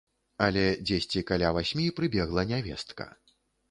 [0.45, 3.13] Але дзесьці каля васьмі прыбегла нявестка.